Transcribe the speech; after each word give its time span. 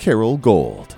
Carole 0.00 0.38
Gold. 0.38 0.96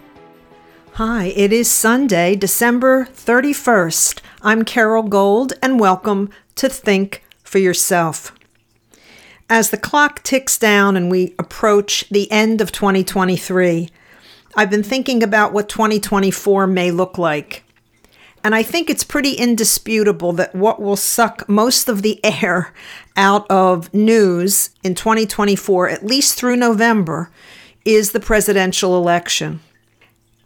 Hi, 0.93 1.25
it 1.35 1.53
is 1.53 1.69
Sunday, 1.69 2.37
December 2.37 3.07
31st. 3.07 4.21
I'm 4.43 4.65
Carole 4.65 5.03
Gold, 5.03 5.55
and 5.61 5.81
welcome 5.81 6.31
to 6.55 6.69
Think 6.69 7.25
for 7.43 7.59
Yourself. 7.59 8.33
As 9.51 9.71
the 9.71 9.77
clock 9.77 10.23
ticks 10.23 10.57
down 10.57 10.97
and 10.97 11.11
we 11.11 11.35
approach 11.37 12.09
the 12.11 12.31
end 12.31 12.61
of 12.61 12.71
2023, 12.71 13.89
I've 14.55 14.71
been 14.71 14.85
thinking 14.85 15.25
about 15.25 15.53
what 15.53 15.69
2024 15.69 16.69
may 16.69 16.93
look 16.93 17.19
like. 17.19 17.65
And 18.45 18.55
I 18.55 18.63
think 18.63 18.89
it's 18.89 19.03
pretty 19.03 19.33
indisputable 19.33 20.33
that 20.35 20.55
what 20.55 20.81
will 20.81 20.95
suck 20.95 21.49
most 21.49 21.89
of 21.89 22.03
the 22.03 22.25
air 22.43 22.73
out 23.17 23.51
of 23.51 23.93
news 23.93 24.71
in 24.85 24.95
2024, 24.95 25.89
at 25.89 26.07
least 26.07 26.37
through 26.37 26.55
November, 26.55 27.33
is 27.85 28.13
the 28.13 28.21
presidential 28.21 28.97
election. 28.97 29.61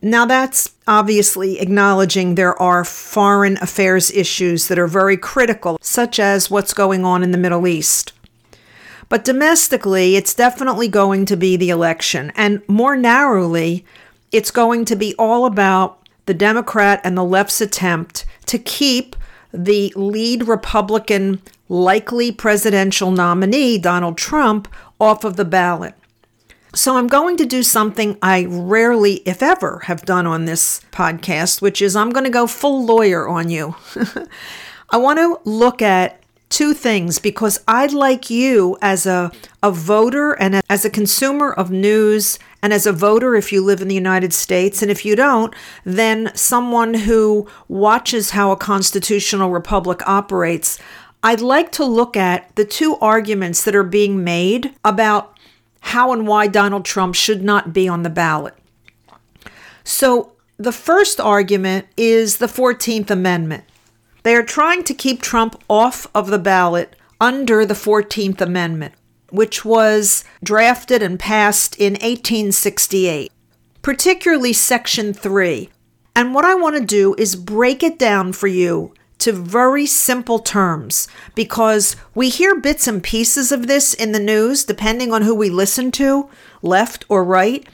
Now, 0.03 0.27
that's 0.27 0.75
obviously 0.87 1.59
acknowledging 1.59 2.35
there 2.35 2.61
are 2.61 2.85
foreign 2.85 3.57
affairs 3.59 4.11
issues 4.11 4.69
that 4.69 4.79
are 4.79 4.87
very 4.87 5.17
critical, 5.17 5.79
such 5.81 6.21
as 6.21 6.51
what's 6.51 6.75
going 6.75 7.05
on 7.05 7.23
in 7.23 7.31
the 7.31 7.39
Middle 7.39 7.67
East. 7.67 8.13
But 9.09 9.25
domestically, 9.25 10.17
it's 10.17 10.35
definitely 10.35 10.89
going 10.89 11.27
to 11.27 11.37
be 11.37 11.57
the 11.57 11.71
election. 11.71 12.33
And 12.37 12.63
more 12.69 12.97
narrowly, 12.97 13.85
it's 14.33 14.51
going 14.51 14.85
to 14.87 14.97
be 14.97 15.15
all 15.19 15.47
about 15.47 16.07
the 16.27 16.35
Democrat 16.35 17.01
and 17.05 17.17
the 17.17 17.25
left's 17.25 17.61
attempt 17.61 18.27
to 18.47 18.59
keep 18.59 19.17
the 19.53 19.93
lead 19.97 20.47
Republican 20.47 21.41
likely 21.69 22.31
presidential 22.33 23.11
nominee, 23.11 23.79
Donald 23.79 24.19
Trump, 24.19 24.69
off 25.01 25.25
of 25.25 25.37
the 25.37 25.45
ballot. 25.45 25.95
So 26.77 26.99
I'm 26.99 27.07
going 27.07 27.39
to 27.39 27.47
do 27.47 27.63
something 27.63 28.19
I 28.21 28.45
rarely, 28.45 29.23
if 29.25 29.43
ever, 29.43 29.79
have 29.87 30.05
done 30.05 30.27
on 30.27 30.45
this 30.45 30.83
podcast, 30.93 31.63
which 31.63 31.81
is 31.81 31.97
I'm 31.97 32.11
going 32.11 32.25
to 32.25 32.31
go 32.31 32.47
full 32.47 32.85
lawyer 32.85 33.27
on 33.27 33.49
you. 33.49 33.77
I 34.91 34.99
want 34.99 35.19
to 35.19 35.41
look 35.49 35.81
at 35.81 36.23
two 36.51 36.75
things 36.75 37.19
because 37.19 37.65
I'd 37.67 37.95
like 37.95 38.29
you 38.29 38.77
as 38.83 39.07
a, 39.07 39.33
a 39.63 39.71
voter 39.71 40.35
and 40.35 40.63
as 40.69 40.85
a 40.85 40.91
consumer 40.91 41.51
of 41.51 41.71
news 41.71 42.39
and 42.63 42.75
as 42.75 42.87
a 42.87 42.93
voter 42.93 43.35
if 43.35 43.55
you 43.55 43.65
live 43.65 43.81
in 43.81 43.89
the 43.89 43.95
United 43.95 44.35
States 44.35 44.83
and 44.83 44.91
if 44.91 45.05
you 45.05 45.17
don't 45.17 45.53
then 45.85 46.31
someone 46.35 46.95
who 46.95 47.49
watches 47.67 48.31
how 48.31 48.53
a 48.53 48.57
constitutional 48.57 49.51
republic 49.51 50.07
operates 50.07 50.79
I'd 51.23 51.41
like 51.41 51.73
to 51.73 51.85
look 51.85 52.17
at 52.17 52.55
the 52.55 52.65
two 52.65 52.97
arguments 52.99 53.65
that 53.65 53.75
are 53.75 53.83
being 53.83 54.23
made 54.23 54.73
about 54.85 55.36
how 55.87 56.13
and 56.13 56.27
why 56.27 56.49
Donald 56.49 56.85
Trump 56.85 57.15
should 57.15 57.45
not 57.45 57.73
be 57.73 57.89
on 57.89 58.03
the 58.03 58.11
ballot. 58.11 58.55
So 59.85 60.33
the 60.57 60.73
first 60.73 61.21
argument 61.21 61.87
is 61.97 62.39
the 62.39 62.47
14th 62.49 63.09
Amendment. 63.09 63.63
They 64.25 64.35
are 64.35 64.43
trying 64.43 64.83
to 64.83 64.95
keep 64.95 65.23
Trump 65.23 65.63
off 65.71 66.09
of 66.13 66.27
the 66.27 66.41
ballot 66.41 66.97
under 67.21 67.65
the 67.65 67.75
14th 67.75 68.41
Amendment, 68.41 68.95
which 69.31 69.65
was 69.65 70.25
drafted 70.43 71.05
and 71.05 71.21
passed 71.21 71.77
in 71.77 71.93
1868, 71.93 73.31
particularly 73.83 74.53
Section 74.53 75.15
3. 75.15 75.71
And 76.17 76.35
what 76.35 76.45
I 76.45 76.57
want 76.57 76.75
to 76.77 76.85
do 76.85 77.15
is 77.17 77.37
break 77.37 77.85
it 77.85 77.97
down 77.97 78.33
for 78.33 78.49
you 78.49 78.93
to 79.19 79.33
very 79.33 79.87
simple 79.87 80.39
terms 80.39 81.09
because 81.35 81.97
we 82.15 82.29
hear 82.29 82.61
bits 82.61 82.87
and 82.87 83.03
pieces 83.03 83.51
of 83.51 83.67
this 83.67 83.95
in 83.95 84.13
the 84.13 84.21
news, 84.21 84.65
depending 84.65 85.13
on 85.13 85.23
who 85.23 85.35
we 85.35 85.51
listen 85.51 85.91
to, 85.93 86.29
left 86.63 87.05
or 87.09 87.25
right. 87.25 87.67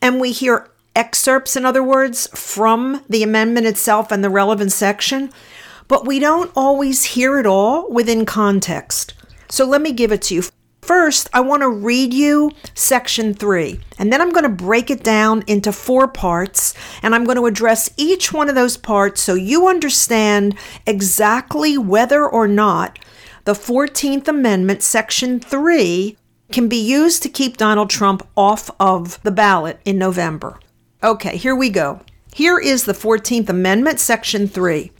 And 0.00 0.20
we 0.20 0.32
hear 0.32 0.70
excerpts, 0.94 1.56
in 1.56 1.66
other 1.66 1.82
words, 1.82 2.26
from 2.28 3.04
the 3.08 3.22
amendment 3.22 3.66
itself 3.66 4.10
and 4.10 4.24
the 4.24 4.30
relevant 4.30 4.72
section 4.72 5.30
but 5.88 6.06
we 6.06 6.18
don't 6.18 6.50
always 6.56 7.04
hear 7.04 7.38
it 7.38 7.46
all 7.46 7.90
within 7.90 8.26
context. 8.26 9.14
So 9.48 9.64
let 9.64 9.80
me 9.80 9.92
give 9.92 10.12
it 10.12 10.22
to 10.22 10.34
you. 10.34 10.42
First, 10.86 11.28
I 11.32 11.40
want 11.40 11.62
to 11.62 11.68
read 11.68 12.14
you 12.14 12.52
section 12.74 13.34
three, 13.34 13.80
and 13.98 14.12
then 14.12 14.20
I'm 14.20 14.30
going 14.30 14.44
to 14.44 14.48
break 14.48 14.88
it 14.88 15.02
down 15.02 15.42
into 15.48 15.72
four 15.72 16.06
parts, 16.06 16.74
and 17.02 17.12
I'm 17.12 17.24
going 17.24 17.38
to 17.38 17.46
address 17.46 17.90
each 17.96 18.32
one 18.32 18.48
of 18.48 18.54
those 18.54 18.76
parts 18.76 19.20
so 19.20 19.34
you 19.34 19.66
understand 19.66 20.56
exactly 20.86 21.76
whether 21.76 22.24
or 22.24 22.46
not 22.46 23.00
the 23.46 23.54
14th 23.54 24.28
Amendment, 24.28 24.80
section 24.80 25.40
three, 25.40 26.16
can 26.52 26.68
be 26.68 26.76
used 26.76 27.20
to 27.24 27.28
keep 27.28 27.56
Donald 27.56 27.90
Trump 27.90 28.24
off 28.36 28.70
of 28.78 29.20
the 29.24 29.32
ballot 29.32 29.80
in 29.84 29.98
November. 29.98 30.60
Okay, 31.02 31.36
here 31.36 31.56
we 31.56 31.68
go. 31.68 32.00
Here 32.32 32.60
is 32.60 32.84
the 32.84 32.92
14th 32.92 33.48
Amendment, 33.48 33.98
section 33.98 34.46
three. 34.46 34.92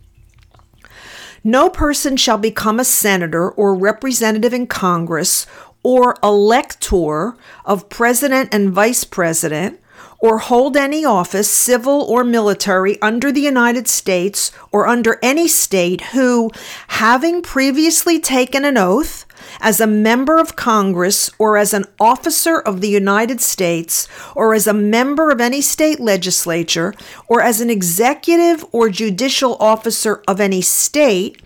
No 1.46 1.70
person 1.70 2.16
shall 2.16 2.38
become 2.38 2.80
a 2.80 2.84
senator 2.84 3.48
or 3.48 3.72
representative 3.76 4.52
in 4.52 4.66
Congress 4.66 5.46
or 5.86 6.16
elector 6.20 7.36
of 7.64 7.88
president 7.88 8.52
and 8.52 8.72
vice 8.72 9.04
president 9.04 9.78
or 10.18 10.38
hold 10.38 10.76
any 10.76 11.04
office, 11.04 11.48
civil 11.48 12.02
or 12.02 12.24
military, 12.24 13.00
under 13.00 13.30
the 13.30 13.40
United 13.40 13.86
States 13.86 14.50
or 14.72 14.88
under 14.88 15.16
any 15.22 15.46
state 15.46 16.00
who, 16.06 16.50
having 16.88 17.40
previously 17.40 18.18
taken 18.18 18.64
an 18.64 18.76
oath, 18.76 19.25
as 19.60 19.80
a 19.80 19.86
member 19.86 20.38
of 20.38 20.56
Congress 20.56 21.30
or 21.38 21.56
as 21.56 21.72
an 21.72 21.84
officer 21.98 22.60
of 22.60 22.80
the 22.80 22.88
United 22.88 23.40
States 23.40 24.08
or 24.34 24.54
as 24.54 24.66
a 24.66 24.72
member 24.72 25.30
of 25.30 25.40
any 25.40 25.60
state 25.60 26.00
legislature 26.00 26.94
or 27.28 27.40
as 27.40 27.60
an 27.60 27.70
executive 27.70 28.64
or 28.72 28.88
judicial 28.88 29.56
officer 29.60 30.22
of 30.26 30.40
any 30.40 30.60
state 30.60 31.40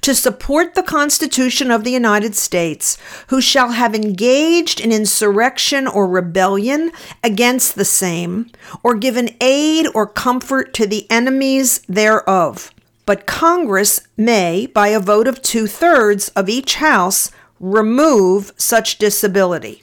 to 0.00 0.14
support 0.14 0.74
the 0.74 0.82
Constitution 0.82 1.70
of 1.70 1.84
the 1.84 1.90
United 1.90 2.34
States, 2.34 2.98
who 3.28 3.40
shall 3.40 3.70
have 3.72 3.94
engaged 3.94 4.78
in 4.78 4.92
insurrection 4.92 5.86
or 5.86 6.06
rebellion 6.06 6.92
against 7.22 7.74
the 7.74 7.84
same, 7.84 8.50
or 8.82 8.94
given 8.94 9.34
aid 9.40 9.86
or 9.94 10.06
comfort 10.06 10.74
to 10.74 10.86
the 10.86 11.10
enemies 11.10 11.78
thereof. 11.88 12.73
But 13.06 13.26
Congress 13.26 14.00
may, 14.16 14.66
by 14.66 14.88
a 14.88 15.00
vote 15.00 15.28
of 15.28 15.42
two 15.42 15.66
thirds 15.66 16.28
of 16.30 16.48
each 16.48 16.76
House, 16.76 17.30
remove 17.60 18.52
such 18.56 18.98
disability. 18.98 19.82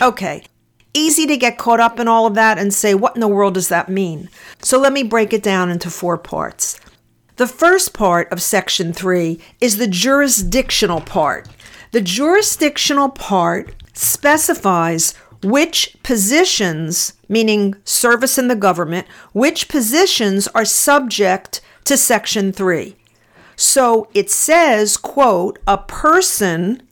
Okay, 0.00 0.44
easy 0.94 1.26
to 1.26 1.36
get 1.36 1.58
caught 1.58 1.80
up 1.80 1.98
in 1.98 2.08
all 2.08 2.26
of 2.26 2.34
that 2.34 2.58
and 2.58 2.72
say, 2.74 2.94
what 2.94 3.14
in 3.14 3.20
the 3.20 3.28
world 3.28 3.54
does 3.54 3.68
that 3.68 3.88
mean? 3.88 4.28
So 4.62 4.78
let 4.78 4.92
me 4.92 5.02
break 5.02 5.32
it 5.32 5.42
down 5.42 5.70
into 5.70 5.90
four 5.90 6.18
parts. 6.18 6.80
The 7.36 7.46
first 7.46 7.92
part 7.92 8.30
of 8.32 8.42
Section 8.42 8.92
3 8.92 9.40
is 9.60 9.76
the 9.76 9.86
jurisdictional 9.86 11.00
part. 11.00 11.48
The 11.92 12.00
jurisdictional 12.00 13.10
part 13.10 13.74
specifies 13.92 15.14
which 15.42 15.96
positions, 16.02 17.12
meaning 17.28 17.76
service 17.84 18.38
in 18.38 18.48
the 18.48 18.56
government, 18.56 19.06
which 19.32 19.68
positions 19.68 20.48
are 20.48 20.64
subject 20.64 21.60
to 21.88 21.96
Section 21.96 22.52
3. 22.52 22.96
So 23.56 24.08
it 24.14 24.30
says, 24.30 24.96
quote, 24.96 25.58
a 25.66 25.78
person 25.78 26.82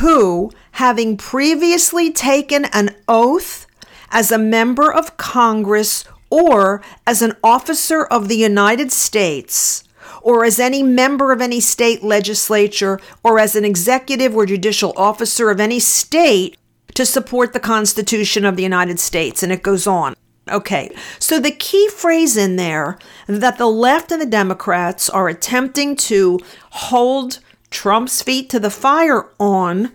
who, 0.00 0.50
having 0.72 1.16
previously 1.16 2.10
taken 2.10 2.64
an 2.66 2.96
oath 3.06 3.66
as 4.10 4.32
a 4.32 4.38
member 4.38 4.92
of 4.92 5.16
Congress 5.16 6.04
or 6.30 6.82
as 7.06 7.20
an 7.20 7.34
officer 7.42 8.04
of 8.04 8.28
the 8.28 8.36
United 8.36 8.92
States, 8.92 9.84
or 10.22 10.44
as 10.44 10.58
any 10.58 10.82
member 10.82 11.32
of 11.32 11.40
any 11.40 11.60
state 11.60 12.02
legislature, 12.02 13.00
or 13.22 13.38
as 13.38 13.56
an 13.56 13.64
executive 13.64 14.36
or 14.36 14.46
judicial 14.46 14.92
officer 14.96 15.50
of 15.50 15.60
any 15.60 15.78
state 15.78 16.56
to 16.94 17.04
support 17.04 17.52
the 17.52 17.60
Constitution 17.60 18.44
of 18.44 18.56
the 18.56 18.62
United 18.62 19.00
States. 19.00 19.42
And 19.42 19.52
it 19.52 19.62
goes 19.62 19.86
on. 19.86 20.14
Okay, 20.50 20.94
so 21.18 21.38
the 21.38 21.50
key 21.50 21.88
phrase 21.88 22.36
in 22.36 22.56
there 22.56 22.98
that 23.26 23.58
the 23.58 23.66
left 23.66 24.12
and 24.12 24.20
the 24.20 24.26
Democrats 24.26 25.08
are 25.08 25.28
attempting 25.28 25.96
to 25.96 26.38
hold 26.70 27.40
Trump's 27.70 28.22
feet 28.22 28.48
to 28.50 28.60
the 28.60 28.70
fire 28.70 29.28
on, 29.38 29.92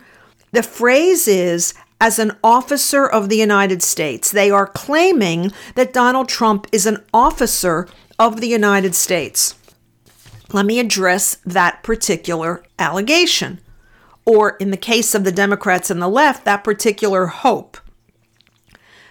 the 0.51 0.63
phrase 0.63 1.27
is 1.27 1.73
as 1.99 2.19
an 2.19 2.33
officer 2.43 3.07
of 3.07 3.29
the 3.29 3.37
United 3.37 3.81
States. 3.81 4.29
They 4.29 4.51
are 4.51 4.67
claiming 4.67 5.51
that 5.75 5.93
Donald 5.93 6.27
Trump 6.29 6.67
is 6.71 6.85
an 6.85 7.03
officer 7.13 7.87
of 8.19 8.41
the 8.41 8.47
United 8.47 8.93
States. 8.93 9.55
Let 10.51 10.65
me 10.65 10.79
address 10.79 11.37
that 11.45 11.81
particular 11.81 12.63
allegation, 12.77 13.59
or 14.25 14.51
in 14.57 14.69
the 14.69 14.77
case 14.77 15.15
of 15.15 15.23
the 15.23 15.31
Democrats 15.31 15.89
and 15.89 16.01
the 16.01 16.07
left, 16.07 16.45
that 16.45 16.63
particular 16.63 17.25
hope. 17.27 17.77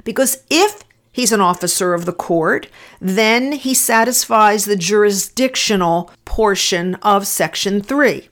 Because 0.04 0.44
if 0.50 0.84
he's 1.12 1.30
an 1.30 1.40
officer 1.40 1.94
of 1.94 2.06
the 2.06 2.12
court, 2.12 2.68
then 3.00 3.52
he 3.52 3.74
satisfies 3.74 4.64
the 4.64 4.76
jurisdictional 4.76 6.10
portion 6.24 6.94
of 6.96 7.26
Section 7.26 7.82
3. 7.82 8.28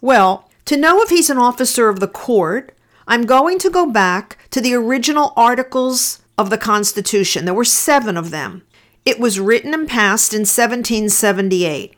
Well, 0.00 0.48
to 0.64 0.76
know 0.76 1.02
if 1.02 1.10
he's 1.10 1.28
an 1.28 1.38
officer 1.38 1.88
of 1.88 2.00
the 2.00 2.08
court, 2.08 2.72
I'm 3.06 3.26
going 3.26 3.58
to 3.58 3.70
go 3.70 3.90
back 3.90 4.38
to 4.50 4.60
the 4.60 4.74
original 4.74 5.32
articles 5.36 6.22
of 6.38 6.50
the 6.50 6.58
Constitution. 6.58 7.44
There 7.44 7.54
were 7.54 7.64
seven 7.64 8.16
of 8.16 8.30
them. 8.30 8.62
It 9.04 9.18
was 9.18 9.40
written 9.40 9.74
and 9.74 9.88
passed 9.88 10.32
in 10.32 10.40
1778. 10.42 11.94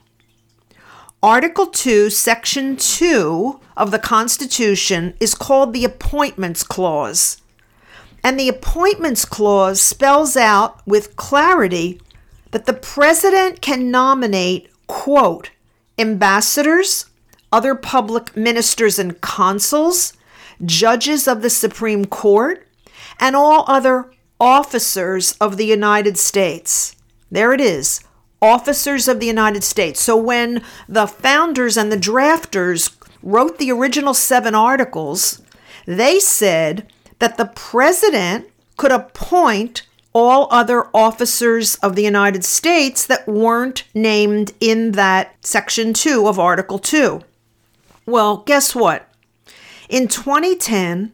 Article 1.22 1.66
2, 1.66 2.10
Section 2.10 2.76
2 2.76 3.60
of 3.76 3.90
the 3.90 3.98
Constitution 3.98 5.14
is 5.20 5.34
called 5.34 5.72
the 5.72 5.84
Appointments 5.84 6.62
Clause. 6.62 7.40
And 8.24 8.40
the 8.40 8.48
Appointments 8.48 9.26
Clause 9.26 9.82
spells 9.82 10.34
out 10.34 10.84
with 10.86 11.14
clarity 11.14 12.00
that 12.52 12.64
the 12.64 12.72
President 12.72 13.60
can 13.60 13.90
nominate, 13.90 14.70
quote, 14.86 15.50
ambassadors, 15.98 17.04
other 17.52 17.74
public 17.74 18.34
ministers 18.34 18.98
and 18.98 19.20
consuls, 19.20 20.14
judges 20.64 21.28
of 21.28 21.42
the 21.42 21.50
Supreme 21.50 22.06
Court, 22.06 22.66
and 23.20 23.36
all 23.36 23.64
other 23.68 24.10
officers 24.40 25.32
of 25.32 25.58
the 25.58 25.66
United 25.66 26.16
States. 26.16 26.96
There 27.30 27.52
it 27.52 27.60
is 27.60 28.00
officers 28.40 29.08
of 29.08 29.20
the 29.20 29.26
United 29.26 29.64
States. 29.64 30.00
So 30.00 30.16
when 30.16 30.62
the 30.88 31.06
founders 31.06 31.76
and 31.76 31.90
the 31.90 31.96
drafters 31.96 32.94
wrote 33.22 33.58
the 33.58 33.70
original 33.70 34.12
seven 34.12 34.54
articles, 34.54 35.40
they 35.86 36.18
said 36.18 36.86
that 37.24 37.38
the 37.38 37.46
president 37.46 38.46
could 38.76 38.92
appoint 38.92 39.80
all 40.12 40.46
other 40.50 40.88
officers 40.92 41.76
of 41.76 41.96
the 41.96 42.02
United 42.02 42.44
States 42.44 43.06
that 43.06 43.26
weren't 43.26 43.84
named 43.94 44.52
in 44.60 44.92
that 44.92 45.34
section 45.40 45.94
2 45.94 46.28
of 46.28 46.38
Article 46.38 46.78
2. 46.78 47.22
Well, 48.04 48.36
guess 48.44 48.74
what? 48.74 49.08
In 49.88 50.06
2010, 50.06 51.12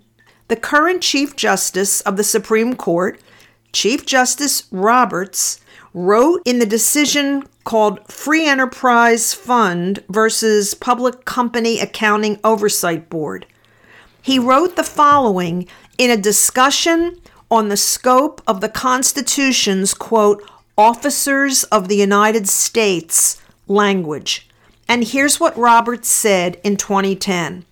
the 0.49 0.57
current 0.57 1.01
Chief 1.01 1.37
Justice 1.37 2.01
of 2.01 2.17
the 2.17 2.25
Supreme 2.25 2.75
Court, 2.75 3.21
Chief 3.73 4.05
Justice 4.05 4.65
Roberts, 4.73 5.61
wrote 5.95 6.43
in 6.45 6.59
the 6.59 6.67
decision 6.67 7.45
called 7.63 8.05
Free 8.11 8.49
Enterprise 8.49 9.33
Fund 9.33 10.03
versus 10.09 10.75
Public 10.75 11.25
Company 11.25 11.79
Accounting 11.79 12.41
Oversight 12.43 13.09
Board. 13.09 13.47
He 14.23 14.39
wrote 14.39 14.77
the 14.77 14.85
following 14.85 15.67
in 16.01 16.11
a 16.11 16.17
discussion 16.17 17.21
on 17.51 17.69
the 17.69 17.77
scope 17.77 18.41
of 18.47 18.63
the 18.63 18.71
Constitution's 18.71 19.93
quote, 19.93 20.43
officers 20.79 21.65
of 21.65 21.89
the 21.89 21.97
United 21.97 22.49
States 22.49 23.39
language. 23.69 24.49
And 24.89 25.05
here's 25.05 25.39
what 25.39 25.59
Roberts 25.59 26.09
said 26.09 26.59
in 26.65 26.79
2010 26.79 27.67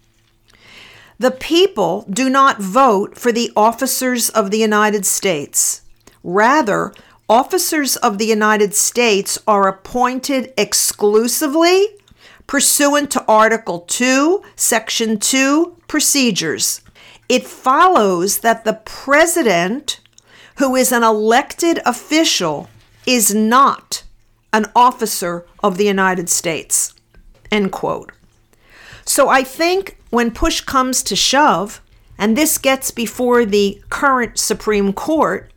The 1.19 1.31
people 1.31 2.05
do 2.11 2.29
not 2.29 2.61
vote 2.61 3.17
for 3.17 3.33
the 3.33 3.51
officers 3.57 4.29
of 4.29 4.51
the 4.51 4.59
United 4.59 5.07
States. 5.07 5.81
Rather, 6.23 6.93
officers 7.31 7.97
of 7.97 8.19
the 8.19 8.27
United 8.27 8.75
States 8.75 9.39
are 9.47 9.67
appointed 9.69 10.53
exclusively 10.59 11.87
pursuant 12.47 13.11
to 13.13 13.25
Article 13.25 13.81
2, 13.89 14.43
Section 14.55 15.19
2 15.19 15.77
procedures. 15.89 16.83
It 17.29 17.47
follows 17.47 18.39
that 18.39 18.65
the 18.65 18.81
president, 18.85 20.01
who 20.57 20.75
is 20.75 20.93
an 20.93 21.03
elected 21.03 21.81
official, 21.85 22.69
is 23.07 23.35
not 23.35 24.03
an 24.53 24.67
officer 24.75 25.47
of 25.63 25.77
the 25.77 25.85
United 25.85 26.29
States. 26.31 26.95
End 27.51 27.71
quote. 27.73 28.13
So 29.05 29.29
I 29.29 29.43
think 29.43 29.99
when 30.11 30.31
push 30.31 30.61
comes 30.63 31.03
to 31.05 31.17
shove, 31.17 31.83
and 32.19 32.37
this 32.37 32.59
gets 32.59 32.91
before 32.91 33.45
the 33.45 33.83
current 33.91 34.39
Supreme 34.39 34.93
Court, 34.93 35.51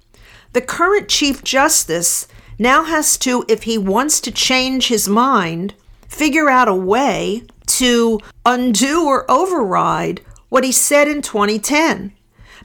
the 0.54 0.62
current 0.62 1.08
Chief 1.08 1.44
Justice 1.44 2.28
now 2.60 2.84
has 2.84 3.18
to, 3.20 3.46
if 3.48 3.64
he 3.64 3.78
wants 3.78 4.20
to 4.22 4.32
change 4.32 4.88
his 4.88 5.08
mind, 5.08 5.74
figure 6.08 6.50
out 6.50 6.68
a 6.68 6.76
way 6.76 7.44
to 7.66 8.20
undo 8.46 9.06
or 9.06 9.30
override 9.32 10.22
what 10.52 10.64
he 10.64 10.72
said 10.72 11.08
in 11.08 11.24
2010. 11.24 12.12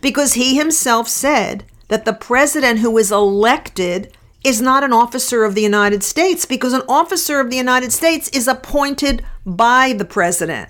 Because 0.02 0.34
he 0.34 0.58
himself 0.58 1.08
said 1.08 1.64
that 1.88 2.04
the 2.04 2.12
president 2.12 2.80
who 2.80 2.98
is 2.98 3.10
elected 3.10 4.14
is 4.44 4.60
not 4.60 4.84
an 4.84 4.92
officer 4.92 5.42
of 5.44 5.54
the 5.54 5.62
United 5.62 6.02
States 6.02 6.44
because 6.44 6.74
an 6.74 6.82
officer 6.86 7.40
of 7.40 7.48
the 7.48 7.56
United 7.56 7.92
States 7.92 8.28
is 8.28 8.46
appointed 8.46 9.24
by 9.46 9.94
the 9.94 10.04
president. 10.04 10.68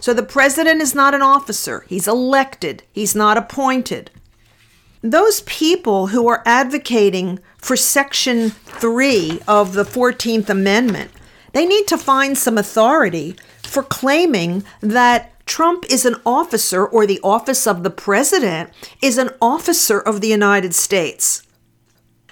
So 0.00 0.12
the 0.12 0.24
president 0.24 0.82
is 0.82 0.96
not 0.96 1.14
an 1.14 1.22
officer, 1.22 1.84
he's 1.88 2.08
elected, 2.08 2.82
he's 2.90 3.14
not 3.14 3.36
appointed 3.36 4.10
those 5.02 5.40
people 5.42 6.08
who 6.08 6.28
are 6.28 6.42
advocating 6.44 7.38
for 7.56 7.76
Section 7.76 8.50
3 8.50 9.40
of 9.48 9.72
the 9.72 9.84
14th 9.84 10.48
Amendment, 10.48 11.10
they 11.52 11.66
need 11.66 11.86
to 11.88 11.98
find 11.98 12.36
some 12.36 12.58
authority 12.58 13.36
for 13.62 13.82
claiming 13.82 14.64
that 14.80 15.32
Trump 15.50 15.84
is 15.90 16.06
an 16.06 16.14
officer 16.24 16.86
or 16.86 17.04
the 17.04 17.18
office 17.24 17.66
of 17.66 17.82
the 17.82 17.90
president 17.90 18.70
is 19.02 19.18
an 19.18 19.30
officer 19.42 19.98
of 19.98 20.20
the 20.20 20.28
United 20.28 20.76
States. 20.76 21.42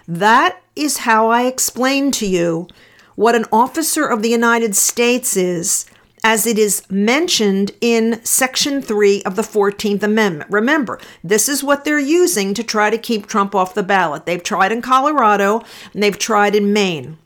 That 0.06 0.62
is 0.76 0.98
how 0.98 1.28
I 1.28 1.46
explain 1.46 2.12
to 2.12 2.26
you 2.28 2.68
what 3.16 3.34
an 3.34 3.46
officer 3.50 4.06
of 4.06 4.22
the 4.22 4.28
United 4.28 4.76
States 4.76 5.36
is 5.36 5.84
as 6.22 6.46
it 6.46 6.60
is 6.60 6.88
mentioned 6.88 7.72
in 7.80 8.24
Section 8.24 8.80
3 8.80 9.24
of 9.24 9.34
the 9.34 9.42
14th 9.42 10.04
Amendment. 10.04 10.48
Remember, 10.52 11.00
this 11.24 11.48
is 11.48 11.64
what 11.64 11.84
they're 11.84 11.98
using 11.98 12.54
to 12.54 12.62
try 12.62 12.88
to 12.88 12.96
keep 12.96 13.26
Trump 13.26 13.52
off 13.52 13.74
the 13.74 13.82
ballot. 13.82 14.26
They've 14.26 14.40
tried 14.40 14.70
in 14.70 14.80
Colorado 14.80 15.64
and 15.92 16.04
they've 16.04 16.16
tried 16.16 16.54
in 16.54 16.72
Maine. 16.72 17.18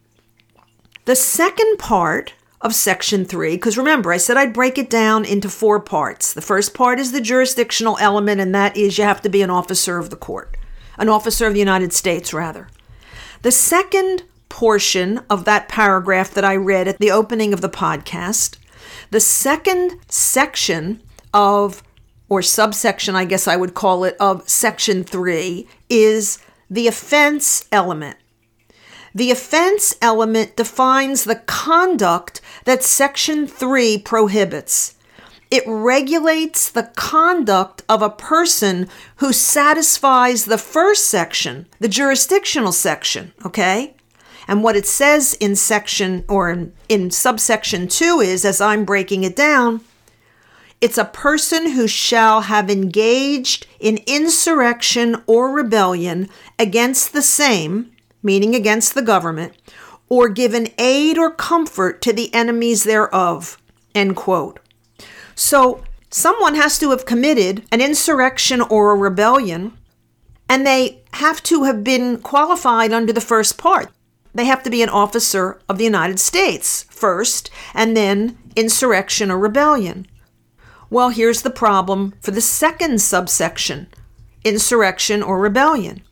The 1.04 1.16
second 1.16 1.78
part 1.78 2.32
of 2.62 2.74
Section 2.74 3.24
3, 3.24 3.56
because 3.56 3.76
remember, 3.76 4.12
I 4.12 4.16
said 4.16 4.36
I'd 4.36 4.54
break 4.54 4.78
it 4.78 4.88
down 4.88 5.24
into 5.24 5.48
four 5.48 5.80
parts. 5.80 6.32
The 6.32 6.40
first 6.40 6.74
part 6.74 6.98
is 6.98 7.12
the 7.12 7.20
jurisdictional 7.20 7.98
element, 8.00 8.40
and 8.40 8.54
that 8.54 8.76
is 8.76 8.96
you 8.96 9.04
have 9.04 9.20
to 9.22 9.28
be 9.28 9.42
an 9.42 9.50
officer 9.50 9.98
of 9.98 10.10
the 10.10 10.16
court, 10.16 10.56
an 10.96 11.08
officer 11.08 11.46
of 11.46 11.52
the 11.52 11.58
United 11.58 11.92
States, 11.92 12.32
rather. 12.32 12.68
The 13.42 13.50
second 13.50 14.22
portion 14.48 15.18
of 15.28 15.44
that 15.44 15.68
paragraph 15.68 16.32
that 16.34 16.44
I 16.44 16.54
read 16.56 16.86
at 16.86 16.98
the 16.98 17.10
opening 17.10 17.52
of 17.52 17.60
the 17.60 17.68
podcast 17.68 18.58
the 19.10 19.20
second 19.20 19.98
section 20.08 21.02
of, 21.34 21.82
or 22.28 22.42
subsection, 22.42 23.14
I 23.14 23.24
guess 23.26 23.46
I 23.46 23.56
would 23.56 23.74
call 23.74 24.04
it, 24.04 24.16
of 24.18 24.48
section 24.48 25.04
three 25.04 25.68
is 25.90 26.38
the 26.70 26.86
offense 26.86 27.66
element. 27.70 28.16
The 29.14 29.30
offense 29.30 29.94
element 30.00 30.56
defines 30.56 31.24
the 31.24 31.36
conduct 31.36 32.40
that 32.64 32.82
section 32.82 33.46
three 33.46 33.98
prohibits. 33.98 34.94
It 35.50 35.64
regulates 35.66 36.70
the 36.70 36.90
conduct 36.96 37.82
of 37.86 38.00
a 38.00 38.08
person 38.08 38.88
who 39.16 39.34
satisfies 39.34 40.46
the 40.46 40.56
first 40.56 41.06
section, 41.08 41.66
the 41.78 41.88
jurisdictional 41.88 42.72
section, 42.72 43.32
okay? 43.44 43.94
And 44.48 44.62
what 44.62 44.76
it 44.76 44.86
says 44.86 45.34
in 45.34 45.56
section 45.56 46.24
or 46.26 46.50
in, 46.50 46.72
in 46.88 47.10
subsection 47.10 47.88
2 47.88 48.20
is, 48.20 48.44
as 48.44 48.60
I'm 48.60 48.84
breaking 48.84 49.24
it 49.24 49.36
down, 49.36 49.82
it's 50.80 50.98
a 50.98 51.04
person 51.04 51.72
who 51.72 51.86
shall 51.86 52.42
have 52.42 52.68
engaged 52.68 53.66
in 53.78 54.00
insurrection 54.06 55.22
or 55.26 55.52
rebellion 55.52 56.28
against 56.58 57.12
the 57.12 57.22
same, 57.22 57.91
meaning 58.22 58.54
against 58.54 58.94
the 58.94 59.02
government, 59.02 59.54
or 60.08 60.28
given 60.28 60.68
aid 60.78 61.18
or 61.18 61.30
comfort 61.30 62.02
to 62.02 62.12
the 62.12 62.32
enemies 62.34 62.84
thereof. 62.84 63.58
End 63.94 64.16
quote. 64.16 64.60
So 65.34 65.82
someone 66.10 66.54
has 66.54 66.78
to 66.78 66.90
have 66.90 67.06
committed 67.06 67.64
an 67.72 67.80
insurrection 67.80 68.60
or 68.60 68.90
a 68.90 68.96
rebellion, 68.96 69.76
and 70.48 70.66
they 70.66 71.02
have 71.14 71.42
to 71.44 71.64
have 71.64 71.82
been 71.82 72.18
qualified 72.18 72.92
under 72.92 73.12
the 73.12 73.20
first 73.20 73.58
part 73.58 73.90
they 74.34 74.44
have 74.44 74.62
to 74.62 74.70
be 74.70 74.82
an 74.82 74.88
officer 74.88 75.60
of 75.68 75.78
the 75.78 75.84
United 75.84 76.18
States 76.18 76.84
first, 76.84 77.50
and 77.74 77.96
then 77.96 78.38
insurrection 78.56 79.30
or 79.30 79.38
rebellion. 79.38 80.06
Well, 80.90 81.10
here's 81.10 81.42
the 81.42 81.50
problem 81.50 82.14
for 82.20 82.30
the 82.30 82.40
second 82.40 83.00
subsection 83.00 83.88
insurrection 84.44 85.22
or 85.22 85.38
rebellion. 85.38 86.02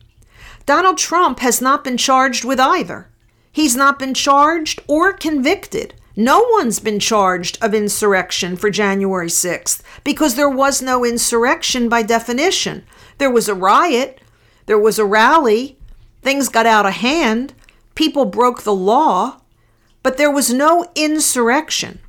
Donald 0.65 0.97
Trump 0.97 1.39
has 1.39 1.61
not 1.61 1.83
been 1.83 1.97
charged 1.97 2.43
with 2.43 2.59
either. 2.59 3.09
He's 3.51 3.75
not 3.75 3.99
been 3.99 4.13
charged 4.13 4.81
or 4.87 5.11
convicted. 5.13 5.93
No 6.15 6.45
one's 6.51 6.79
been 6.79 6.99
charged 6.99 7.57
of 7.61 7.73
insurrection 7.73 8.55
for 8.55 8.69
January 8.69 9.27
6th 9.27 9.81
because 10.03 10.35
there 10.35 10.49
was 10.49 10.81
no 10.81 11.05
insurrection 11.05 11.89
by 11.89 12.03
definition. 12.03 12.83
There 13.17 13.31
was 13.31 13.47
a 13.47 13.55
riot, 13.55 14.19
there 14.65 14.79
was 14.79 14.99
a 14.99 15.05
rally, 15.05 15.77
things 16.21 16.49
got 16.49 16.65
out 16.65 16.85
of 16.85 16.93
hand, 16.93 17.53
people 17.95 18.25
broke 18.25 18.63
the 18.63 18.75
law, 18.75 19.41
but 20.03 20.17
there 20.17 20.31
was 20.31 20.53
no 20.53 20.85
insurrection. 20.95 21.99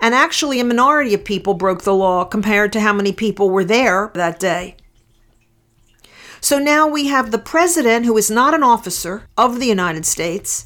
And 0.00 0.14
actually, 0.14 0.60
a 0.60 0.64
minority 0.64 1.14
of 1.14 1.24
people 1.24 1.54
broke 1.54 1.82
the 1.82 1.94
law 1.94 2.24
compared 2.24 2.72
to 2.74 2.80
how 2.80 2.92
many 2.92 3.12
people 3.12 3.48
were 3.48 3.64
there 3.64 4.10
that 4.14 4.38
day. 4.38 4.76
So 6.46 6.60
now 6.60 6.86
we 6.86 7.08
have 7.08 7.32
the 7.32 7.38
president 7.38 8.06
who 8.06 8.16
is 8.16 8.30
not 8.30 8.54
an 8.54 8.62
officer 8.62 9.28
of 9.36 9.58
the 9.58 9.66
United 9.66 10.06
States, 10.06 10.64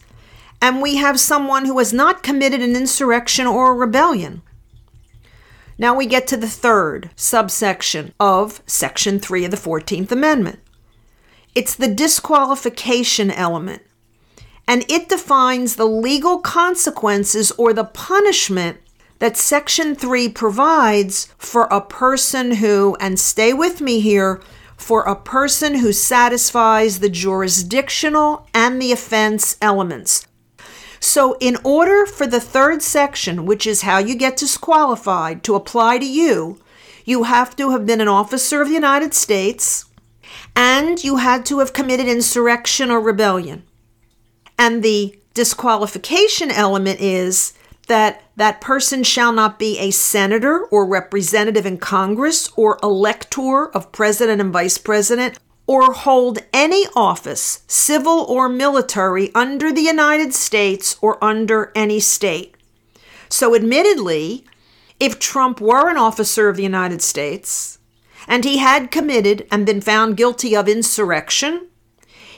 and 0.60 0.82
we 0.82 0.96
have 0.96 1.18
someone 1.18 1.64
who 1.64 1.78
has 1.78 1.90
not 1.90 2.22
committed 2.22 2.60
an 2.60 2.76
insurrection 2.76 3.46
or 3.46 3.70
a 3.70 3.74
rebellion. 3.74 4.42
Now 5.78 5.94
we 5.94 6.04
get 6.04 6.26
to 6.26 6.36
the 6.36 6.46
third 6.46 7.08
subsection 7.16 8.12
of 8.20 8.62
Section 8.66 9.20
3 9.20 9.46
of 9.46 9.52
the 9.52 9.56
14th 9.56 10.12
Amendment. 10.12 10.58
It's 11.54 11.74
the 11.74 11.88
disqualification 11.88 13.30
element, 13.30 13.80
and 14.68 14.84
it 14.86 15.08
defines 15.08 15.76
the 15.76 15.86
legal 15.86 16.40
consequences 16.40 17.52
or 17.52 17.72
the 17.72 17.84
punishment 17.84 18.80
that 19.18 19.38
Section 19.38 19.94
3 19.94 20.28
provides 20.28 21.32
for 21.38 21.62
a 21.70 21.80
person 21.80 22.56
who, 22.56 22.98
and 23.00 23.18
stay 23.18 23.54
with 23.54 23.80
me 23.80 24.00
here, 24.00 24.42
for 24.80 25.02
a 25.02 25.14
person 25.14 25.76
who 25.76 25.92
satisfies 25.92 26.98
the 26.98 27.10
jurisdictional 27.10 28.48
and 28.54 28.80
the 28.80 28.92
offense 28.92 29.56
elements. 29.60 30.26
So, 30.98 31.36
in 31.40 31.56
order 31.64 32.06
for 32.06 32.26
the 32.26 32.40
third 32.40 32.82
section, 32.82 33.46
which 33.46 33.66
is 33.66 33.82
how 33.82 33.98
you 33.98 34.14
get 34.14 34.36
disqualified, 34.36 35.44
to 35.44 35.54
apply 35.54 35.98
to 35.98 36.06
you, 36.06 36.60
you 37.04 37.24
have 37.24 37.54
to 37.56 37.70
have 37.70 37.86
been 37.86 38.00
an 38.00 38.08
officer 38.08 38.60
of 38.60 38.68
the 38.68 38.74
United 38.74 39.14
States 39.14 39.84
and 40.56 41.02
you 41.02 41.16
had 41.16 41.46
to 41.46 41.58
have 41.60 41.72
committed 41.72 42.06
insurrection 42.06 42.90
or 42.90 43.00
rebellion. 43.00 43.62
And 44.58 44.82
the 44.82 45.18
disqualification 45.34 46.50
element 46.50 47.00
is 47.00 47.52
that 47.88 48.22
that 48.36 48.60
person 48.60 49.02
shall 49.02 49.32
not 49.32 49.58
be 49.58 49.78
a 49.78 49.90
senator 49.90 50.64
or 50.66 50.86
representative 50.86 51.66
in 51.66 51.78
Congress 51.78 52.50
or 52.56 52.78
elector 52.82 53.68
of 53.74 53.92
president 53.92 54.40
and 54.40 54.52
vice 54.52 54.78
president 54.78 55.38
or 55.66 55.92
hold 55.92 56.40
any 56.52 56.86
office, 56.96 57.62
civil 57.68 58.24
or 58.28 58.48
military, 58.48 59.32
under 59.34 59.72
the 59.72 59.82
United 59.82 60.34
States 60.34 60.96
or 61.00 61.22
under 61.22 61.70
any 61.76 62.00
state. 62.00 62.56
So, 63.28 63.54
admittedly, 63.54 64.44
if 64.98 65.18
Trump 65.18 65.60
were 65.60 65.88
an 65.88 65.96
officer 65.96 66.48
of 66.48 66.56
the 66.56 66.64
United 66.64 67.00
States 67.00 67.78
and 68.26 68.44
he 68.44 68.58
had 68.58 68.90
committed 68.90 69.46
and 69.50 69.64
been 69.64 69.80
found 69.80 70.16
guilty 70.16 70.56
of 70.56 70.68
insurrection, 70.68 71.68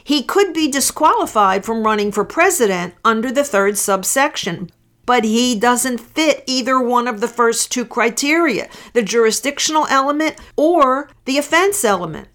he 0.05 0.23
could 0.23 0.53
be 0.53 0.71
disqualified 0.71 1.65
from 1.65 1.85
running 1.85 2.13
for 2.13 2.25
president 2.25 2.95
under 3.05 3.33
the 3.33 3.45
third 3.45 3.79
subsection. 3.79 4.71
But 5.05 5.25
he 5.25 5.59
doesn't 5.59 5.99
fit 5.99 6.45
either 6.47 6.81
one 6.81 7.09
of 7.09 7.21
the 7.21 7.29
first 7.29 7.73
two 7.73 7.85
criteria 7.85 8.69
the 8.93 9.03
jurisdictional 9.03 9.87
element 9.89 10.37
or 10.57 11.11
the 11.25 11.39
offense 11.39 11.85
element. 11.85 12.29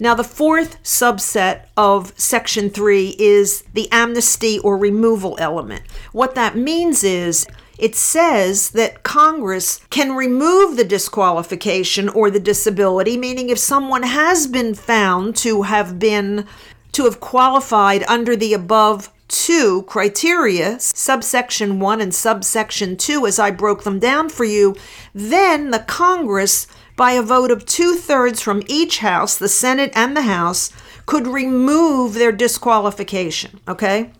Now, 0.00 0.14
the 0.14 0.24
fourth 0.24 0.82
subset 0.82 1.66
of 1.76 2.18
Section 2.18 2.70
3 2.70 3.16
is 3.18 3.62
the 3.74 3.90
amnesty 3.92 4.58
or 4.58 4.76
removal 4.76 5.36
element. 5.38 5.82
What 6.12 6.34
that 6.34 6.56
means 6.56 7.04
is 7.04 7.46
it 7.78 7.94
says 7.94 8.70
that 8.70 9.02
Congress 9.02 9.80
can 9.90 10.16
remove 10.16 10.76
the 10.76 10.84
disqualification 10.84 12.08
or 12.08 12.30
the 12.30 12.40
disability, 12.40 13.16
meaning 13.16 13.50
if 13.50 13.58
someone 13.58 14.04
has 14.04 14.46
been 14.46 14.74
found 14.74 15.36
to 15.36 15.62
have 15.62 15.98
been 15.98 16.46
to 16.92 17.04
have 17.04 17.18
qualified 17.18 18.04
under 18.04 18.36
the 18.36 18.54
above 18.54 19.10
two 19.34 19.82
criteria, 19.82 20.78
subsection 20.78 21.80
1 21.80 22.00
and 22.00 22.14
subsection 22.14 22.96
2 22.96 23.26
as 23.26 23.38
I 23.40 23.50
broke 23.50 23.82
them 23.82 23.98
down 23.98 24.28
for 24.28 24.44
you, 24.44 24.76
then 25.12 25.70
the 25.70 25.80
Congress 25.80 26.68
by 26.96 27.12
a 27.12 27.22
vote 27.22 27.50
of 27.50 27.66
two 27.66 27.96
thirds 27.96 28.40
from 28.40 28.62
each 28.68 28.98
house, 28.98 29.36
the 29.36 29.48
Senate 29.48 29.90
and 29.96 30.16
the 30.16 30.22
House, 30.22 30.70
could 31.06 31.26
remove 31.26 32.14
their 32.14 32.30
disqualification. 32.30 33.60
Okay? 33.66 34.12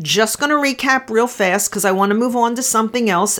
Just 0.00 0.40
going 0.40 0.50
to 0.50 0.56
recap 0.56 1.08
real 1.08 1.28
fast 1.28 1.70
because 1.70 1.84
I 1.84 1.92
want 1.92 2.10
to 2.10 2.18
move 2.18 2.34
on 2.34 2.56
to 2.56 2.62
something 2.62 3.08
else. 3.08 3.38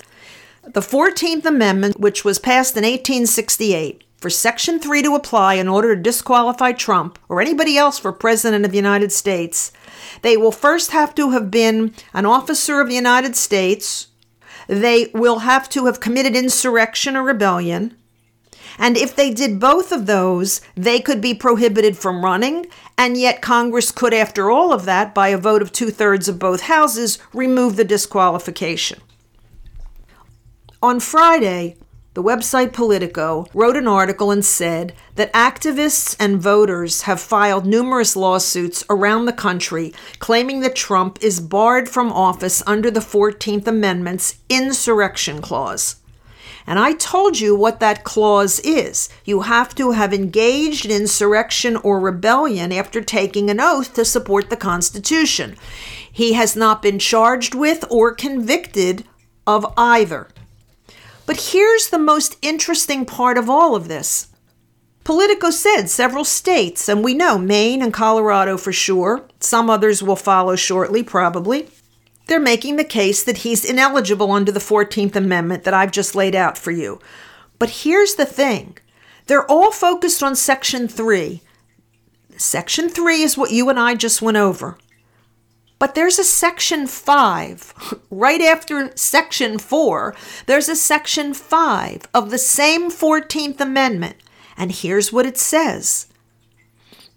The 0.62 0.80
14th 0.80 1.44
Amendment, 1.44 1.98
which 1.98 2.24
was 2.24 2.38
passed 2.38 2.76
in 2.76 2.84
1868, 2.84 4.04
for 4.18 4.30
Section 4.30 4.78
3 4.78 5.02
to 5.02 5.14
apply 5.14 5.54
in 5.54 5.68
order 5.68 5.94
to 5.94 6.00
disqualify 6.00 6.72
Trump 6.72 7.18
or 7.28 7.40
anybody 7.40 7.76
else 7.76 7.98
for 7.98 8.12
President 8.12 8.64
of 8.64 8.70
the 8.70 8.78
United 8.78 9.12
States, 9.12 9.72
they 10.22 10.36
will 10.36 10.52
first 10.52 10.90
have 10.90 11.14
to 11.14 11.30
have 11.30 11.50
been 11.50 11.94
an 12.12 12.26
officer 12.26 12.80
of 12.80 12.88
the 12.88 12.94
United 12.94 13.36
States 13.36 14.08
they 14.66 15.10
will 15.14 15.40
have 15.40 15.68
to 15.70 15.86
have 15.86 16.00
committed 16.00 16.34
insurrection 16.34 17.16
or 17.16 17.22
rebellion. 17.22 17.96
And 18.78 18.96
if 18.96 19.16
they 19.16 19.32
did 19.32 19.58
both 19.58 19.90
of 19.90 20.06
those, 20.06 20.60
they 20.74 21.00
could 21.00 21.20
be 21.20 21.32
prohibited 21.32 21.96
from 21.96 22.24
running, 22.24 22.66
and 22.98 23.16
yet 23.16 23.40
Congress 23.40 23.90
could, 23.90 24.12
after 24.12 24.50
all 24.50 24.72
of 24.72 24.84
that, 24.84 25.14
by 25.14 25.28
a 25.28 25.38
vote 25.38 25.62
of 25.62 25.72
two 25.72 25.90
thirds 25.90 26.28
of 26.28 26.38
both 26.38 26.62
houses, 26.62 27.18
remove 27.32 27.76
the 27.76 27.84
disqualification. 27.84 29.00
On 30.82 31.00
Friday, 31.00 31.76
the 32.16 32.22
website 32.22 32.72
Politico 32.72 33.46
wrote 33.52 33.76
an 33.76 33.86
article 33.86 34.30
and 34.30 34.42
said 34.42 34.94
that 35.16 35.30
activists 35.34 36.16
and 36.18 36.40
voters 36.40 37.02
have 37.02 37.20
filed 37.20 37.66
numerous 37.66 38.16
lawsuits 38.16 38.82
around 38.88 39.26
the 39.26 39.34
country 39.34 39.92
claiming 40.18 40.60
that 40.60 40.74
Trump 40.74 41.18
is 41.20 41.40
barred 41.40 41.90
from 41.90 42.10
office 42.10 42.62
under 42.66 42.90
the 42.90 43.00
14th 43.00 43.66
Amendment's 43.66 44.36
insurrection 44.48 45.42
clause. 45.42 45.96
And 46.66 46.78
I 46.78 46.94
told 46.94 47.38
you 47.38 47.54
what 47.54 47.80
that 47.80 48.02
clause 48.02 48.60
is. 48.60 49.10
You 49.26 49.42
have 49.42 49.74
to 49.74 49.90
have 49.90 50.14
engaged 50.14 50.86
in 50.86 50.92
insurrection 50.92 51.76
or 51.76 52.00
rebellion 52.00 52.72
after 52.72 53.02
taking 53.02 53.50
an 53.50 53.60
oath 53.60 53.92
to 53.92 54.06
support 54.06 54.48
the 54.48 54.56
Constitution. 54.56 55.54
He 56.10 56.32
has 56.32 56.56
not 56.56 56.80
been 56.80 56.98
charged 56.98 57.54
with 57.54 57.84
or 57.90 58.14
convicted 58.14 59.04
of 59.46 59.70
either. 59.76 60.28
But 61.26 61.50
here's 61.52 61.88
the 61.88 61.98
most 61.98 62.36
interesting 62.40 63.04
part 63.04 63.36
of 63.36 63.50
all 63.50 63.74
of 63.74 63.88
this. 63.88 64.28
Politico 65.04 65.50
said 65.50 65.86
several 65.86 66.24
states, 66.24 66.88
and 66.88 67.04
we 67.04 67.14
know 67.14 67.38
Maine 67.38 67.82
and 67.82 67.92
Colorado 67.92 68.56
for 68.56 68.72
sure, 68.72 69.28
some 69.38 69.68
others 69.68 70.02
will 70.02 70.16
follow 70.16 70.56
shortly, 70.56 71.02
probably. 71.02 71.68
They're 72.26 72.40
making 72.40 72.76
the 72.76 72.84
case 72.84 73.22
that 73.22 73.38
he's 73.38 73.64
ineligible 73.64 74.32
under 74.32 74.50
the 74.50 74.58
14th 74.58 75.14
Amendment 75.14 75.64
that 75.64 75.74
I've 75.74 75.92
just 75.92 76.16
laid 76.16 76.34
out 76.34 76.58
for 76.58 76.72
you. 76.72 77.00
But 77.58 77.70
here's 77.70 78.16
the 78.16 78.26
thing 78.26 78.78
they're 79.26 79.48
all 79.50 79.70
focused 79.70 80.22
on 80.22 80.36
Section 80.36 80.88
3. 80.88 81.40
Section 82.36 82.88
3 82.88 83.22
is 83.22 83.38
what 83.38 83.52
you 83.52 83.68
and 83.70 83.78
I 83.78 83.94
just 83.94 84.20
went 84.20 84.36
over. 84.36 84.76
But 85.78 85.94
there's 85.94 86.18
a 86.18 86.24
section 86.24 86.86
5 86.86 88.00
right 88.10 88.40
after 88.40 88.90
section 88.96 89.58
4. 89.58 90.14
There's 90.46 90.68
a 90.68 90.76
section 90.76 91.34
5 91.34 92.02
of 92.14 92.30
the 92.30 92.38
same 92.38 92.90
14th 92.90 93.60
Amendment. 93.60 94.16
And 94.56 94.72
here's 94.72 95.12
what 95.12 95.26
it 95.26 95.36
says 95.36 96.06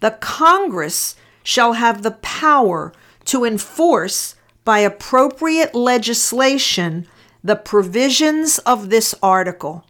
The 0.01 0.11
Congress 0.11 1.15
shall 1.43 1.73
have 1.73 2.03
the 2.03 2.11
power 2.11 2.91
to 3.25 3.45
enforce 3.45 4.35
by 4.65 4.79
appropriate 4.79 5.73
legislation 5.73 7.07
the 7.43 7.55
provisions 7.55 8.59
of 8.59 8.89
this 8.89 9.15
article. 9.23 9.85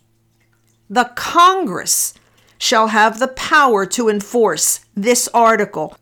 The 0.90 1.12
Congress 1.16 2.14
shall 2.60 2.88
have 2.90 3.20
the 3.20 3.28
power 3.30 3.86
to 3.88 4.10
enforce 4.10 4.82
this 4.96 5.28
article. 5.34 5.98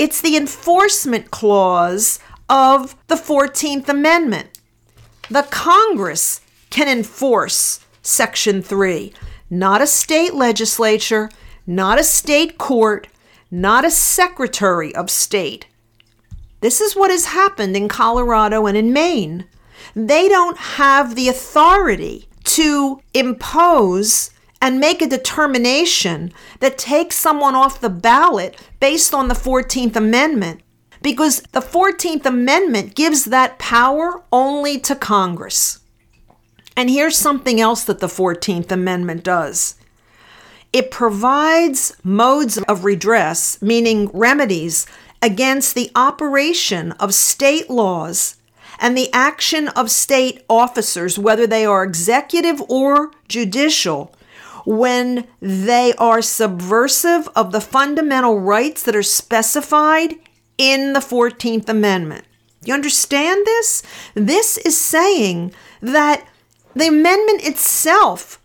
It's 0.00 0.22
the 0.22 0.34
enforcement 0.34 1.30
clause 1.30 2.20
of 2.48 2.96
the 3.08 3.16
14th 3.16 3.86
Amendment. 3.86 4.48
The 5.28 5.42
Congress 5.42 6.40
can 6.70 6.88
enforce 6.88 7.80
Section 8.00 8.62
3, 8.62 9.12
not 9.50 9.82
a 9.82 9.86
state 9.86 10.32
legislature, 10.32 11.28
not 11.66 11.98
a 11.98 12.02
state 12.02 12.56
court, 12.56 13.08
not 13.50 13.84
a 13.84 13.90
secretary 13.90 14.94
of 14.94 15.10
state. 15.10 15.66
This 16.62 16.80
is 16.80 16.96
what 16.96 17.10
has 17.10 17.26
happened 17.26 17.76
in 17.76 17.86
Colorado 17.86 18.64
and 18.64 18.78
in 18.78 18.94
Maine. 18.94 19.44
They 19.94 20.30
don't 20.30 20.56
have 20.56 21.14
the 21.14 21.28
authority 21.28 22.26
to 22.44 23.02
impose 23.12 24.30
and 24.60 24.78
make 24.78 25.00
a 25.00 25.06
determination 25.08 26.32
that 26.60 26.78
takes 26.78 27.16
someone 27.16 27.54
off 27.54 27.80
the 27.80 27.90
ballot 27.90 28.60
based 28.78 29.14
on 29.14 29.28
the 29.28 29.34
14th 29.34 29.96
Amendment 29.96 30.60
because 31.02 31.40
the 31.52 31.60
14th 31.60 32.26
Amendment 32.26 32.94
gives 32.94 33.26
that 33.26 33.58
power 33.58 34.22
only 34.30 34.78
to 34.80 34.94
Congress. 34.94 35.80
And 36.76 36.90
here's 36.90 37.16
something 37.16 37.60
else 37.60 37.84
that 37.84 38.00
the 38.00 38.06
14th 38.06 38.70
Amendment 38.70 39.24
does 39.24 39.76
it 40.72 40.90
provides 40.92 41.96
modes 42.04 42.56
of 42.58 42.84
redress, 42.84 43.60
meaning 43.60 44.08
remedies, 44.14 44.86
against 45.20 45.74
the 45.74 45.90
operation 45.96 46.92
of 46.92 47.12
state 47.12 47.68
laws 47.68 48.36
and 48.78 48.96
the 48.96 49.12
action 49.12 49.68
of 49.68 49.90
state 49.90 50.44
officers, 50.48 51.18
whether 51.18 51.46
they 51.46 51.66
are 51.66 51.82
executive 51.82 52.62
or 52.68 53.10
judicial, 53.28 54.14
when 54.64 55.26
they 55.40 55.92
are 55.98 56.22
subversive 56.22 57.28
of 57.34 57.52
the 57.52 57.60
fundamental 57.60 58.40
rights 58.40 58.82
that 58.82 58.96
are 58.96 59.02
specified 59.02 60.14
in 60.58 60.92
the 60.92 61.00
14th 61.00 61.68
Amendment. 61.68 62.24
You 62.64 62.74
understand 62.74 63.46
this? 63.46 63.82
This 64.14 64.58
is 64.58 64.78
saying 64.78 65.52
that 65.80 66.26
the 66.74 66.88
amendment 66.88 67.46
itself 67.46 68.40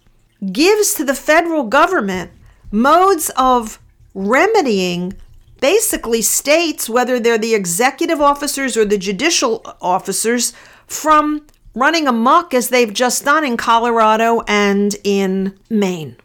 gives 0.52 0.94
to 0.96 1.04
the 1.04 1.16
federal 1.16 1.64
government 1.64 2.32
modes 2.72 3.30
of 3.36 3.80
remedying 4.14 5.14
basically 5.60 6.22
states, 6.22 6.90
whether 6.90 7.20
they're 7.20 7.38
the 7.38 7.56
executive 7.56 8.22
officers 8.22 8.78
or 8.78 8.86
the 8.86 8.98
judicial 8.98 9.62
officers, 9.82 10.54
from 10.88 11.46
running 11.76 12.08
amok 12.08 12.54
as 12.54 12.70
they've 12.70 12.94
just 12.94 13.26
done 13.26 13.46
in 13.46 13.58
Colorado 13.58 14.42
and 14.48 14.96
in 15.04 15.58
Maine. 15.70 16.16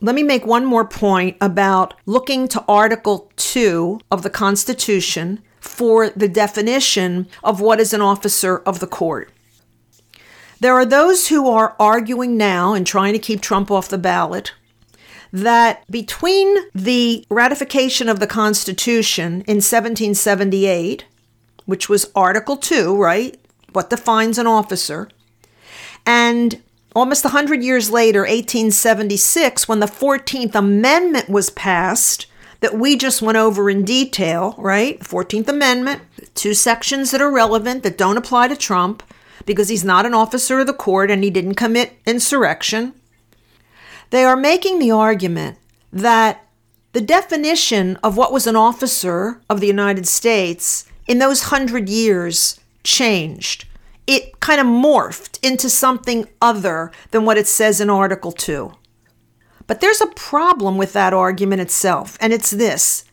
Let 0.00 0.14
me 0.14 0.22
make 0.22 0.46
one 0.46 0.64
more 0.64 0.84
point 0.84 1.36
about 1.40 1.94
looking 2.06 2.46
to 2.48 2.64
Article 2.68 3.32
2 3.36 4.00
of 4.12 4.22
the 4.22 4.30
Constitution 4.30 5.42
for 5.58 6.10
the 6.10 6.28
definition 6.28 7.26
of 7.42 7.60
what 7.60 7.80
is 7.80 7.92
an 7.92 8.00
officer 8.00 8.58
of 8.58 8.78
the 8.78 8.86
court. 8.86 9.32
There 10.60 10.74
are 10.74 10.86
those 10.86 11.28
who 11.28 11.48
are 11.48 11.74
arguing 11.80 12.36
now 12.36 12.74
and 12.74 12.86
trying 12.86 13.12
to 13.12 13.18
keep 13.18 13.40
Trump 13.40 13.70
off 13.70 13.88
the 13.88 13.98
ballot 13.98 14.52
that 15.32 15.84
between 15.90 16.56
the 16.74 17.24
ratification 17.30 18.08
of 18.08 18.20
the 18.20 18.26
Constitution 18.26 19.42
in 19.42 19.56
1778, 19.56 21.04
which 21.66 21.88
was 21.88 22.10
Article 22.14 22.56
2, 22.56 22.96
right? 22.96 23.38
What 23.78 23.90
defines 23.90 24.38
an 24.38 24.48
officer, 24.48 25.08
and 26.04 26.60
almost 26.96 27.22
100 27.22 27.62
years 27.62 27.92
later, 27.92 28.22
1876, 28.22 29.68
when 29.68 29.78
the 29.78 29.86
14th 29.86 30.56
Amendment 30.56 31.28
was 31.28 31.50
passed, 31.50 32.26
that 32.58 32.76
we 32.76 32.96
just 32.96 33.22
went 33.22 33.38
over 33.38 33.70
in 33.70 33.84
detail, 33.84 34.56
right? 34.58 34.98
14th 34.98 35.46
Amendment, 35.46 36.02
two 36.34 36.54
sections 36.54 37.12
that 37.12 37.20
are 37.20 37.30
relevant 37.30 37.84
that 37.84 37.96
don't 37.96 38.16
apply 38.16 38.48
to 38.48 38.56
Trump 38.56 39.04
because 39.46 39.68
he's 39.68 39.84
not 39.84 40.04
an 40.04 40.12
officer 40.12 40.58
of 40.58 40.66
the 40.66 40.72
court 40.72 41.08
and 41.08 41.22
he 41.22 41.30
didn't 41.30 41.54
commit 41.54 42.00
insurrection. 42.04 42.94
They 44.10 44.24
are 44.24 44.36
making 44.36 44.80
the 44.80 44.90
argument 44.90 45.56
that 45.92 46.44
the 46.94 47.00
definition 47.00 47.94
of 48.02 48.16
what 48.16 48.32
was 48.32 48.48
an 48.48 48.56
officer 48.56 49.40
of 49.48 49.60
the 49.60 49.68
United 49.68 50.08
States 50.08 50.84
in 51.06 51.20
those 51.20 51.44
hundred 51.44 51.88
years 51.88 52.58
changed. 52.88 53.66
It 54.08 54.40
kind 54.40 54.58
of 54.58 54.66
morphed 54.66 55.38
into 55.42 55.68
something 55.68 56.26
other 56.40 56.90
than 57.10 57.26
what 57.26 57.36
it 57.36 57.46
says 57.46 57.78
in 57.78 57.90
Article 57.90 58.32
2. 58.32 58.72
But 59.66 59.82
there's 59.82 60.00
a 60.00 60.06
problem 60.06 60.78
with 60.78 60.94
that 60.94 61.12
argument 61.12 61.60
itself, 61.60 62.16
and 62.18 62.32
it's 62.32 62.50
this. 62.50 63.04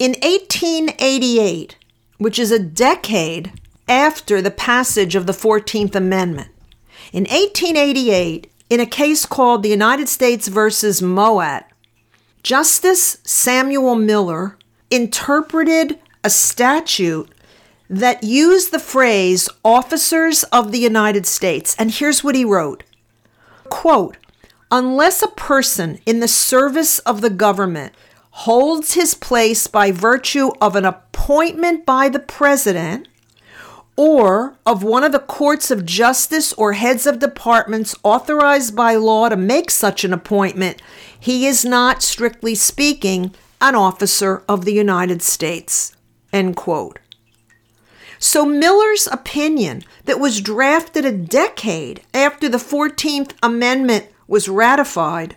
In 0.00 0.14
1888, 0.22 1.76
which 2.18 2.40
is 2.40 2.50
a 2.50 2.58
decade 2.58 3.52
after 3.88 4.42
the 4.42 4.50
passage 4.50 5.14
of 5.14 5.26
the 5.26 5.32
14th 5.32 5.94
Amendment. 5.94 6.48
In 7.12 7.22
1888, 7.24 8.50
in 8.70 8.80
a 8.80 8.86
case 8.86 9.24
called 9.24 9.62
the 9.62 9.68
United 9.68 10.08
States 10.08 10.48
versus 10.48 11.00
Mouat, 11.00 11.66
Justice 12.42 13.18
Samuel 13.22 13.94
Miller 13.94 14.58
interpreted 14.90 16.00
a 16.24 16.30
statute 16.30 17.30
that 17.98 18.24
used 18.24 18.72
the 18.72 18.78
phrase 18.78 19.48
officers 19.64 20.42
of 20.44 20.72
the 20.72 20.78
United 20.78 21.26
States. 21.26 21.76
And 21.78 21.90
here's 21.90 22.24
what 22.24 22.34
he 22.34 22.44
wrote 22.44 22.82
quote, 23.68 24.16
unless 24.70 25.22
a 25.22 25.28
person 25.28 25.98
in 26.04 26.20
the 26.20 26.28
service 26.28 26.98
of 27.00 27.20
the 27.20 27.30
government 27.30 27.92
holds 28.30 28.94
his 28.94 29.14
place 29.14 29.66
by 29.66 29.92
virtue 29.92 30.50
of 30.60 30.74
an 30.74 30.84
appointment 30.84 31.86
by 31.86 32.08
the 32.08 32.18
president 32.18 33.06
or 33.96 34.56
of 34.66 34.82
one 34.82 35.04
of 35.04 35.12
the 35.12 35.20
courts 35.20 35.70
of 35.70 35.86
justice 35.86 36.52
or 36.54 36.72
heads 36.72 37.06
of 37.06 37.20
departments 37.20 37.94
authorized 38.02 38.74
by 38.74 38.96
law 38.96 39.28
to 39.28 39.36
make 39.36 39.70
such 39.70 40.02
an 40.02 40.12
appointment, 40.12 40.82
he 41.18 41.46
is 41.46 41.64
not, 41.64 42.02
strictly 42.02 42.56
speaking, 42.56 43.32
an 43.60 43.76
officer 43.76 44.42
of 44.48 44.64
the 44.64 44.74
United 44.74 45.22
States. 45.22 45.94
End 46.32 46.56
quote. 46.56 46.98
So 48.24 48.46
Miller's 48.46 49.06
opinion 49.06 49.82
that 50.06 50.18
was 50.18 50.40
drafted 50.40 51.04
a 51.04 51.12
decade 51.12 52.00
after 52.14 52.48
the 52.48 52.56
14th 52.56 53.32
Amendment 53.42 54.06
was 54.26 54.48
ratified 54.48 55.36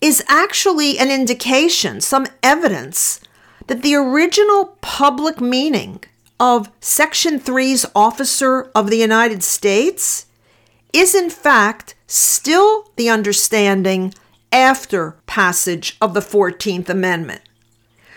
is 0.00 0.24
actually 0.26 0.98
an 0.98 1.12
indication, 1.12 2.00
some 2.00 2.26
evidence, 2.42 3.20
that 3.68 3.82
the 3.82 3.94
original 3.94 4.76
public 4.80 5.40
meaning 5.40 6.02
of 6.40 6.72
Section 6.80 7.38
3's 7.38 7.86
Officer 7.94 8.68
of 8.74 8.90
the 8.90 8.98
United 8.98 9.44
States 9.44 10.26
is, 10.92 11.14
in 11.14 11.30
fact, 11.30 11.94
still 12.08 12.90
the 12.96 13.08
understanding 13.08 14.12
after 14.50 15.12
passage 15.26 15.96
of 16.00 16.14
the 16.14 16.20
14th 16.20 16.88
Amendment. 16.88 17.42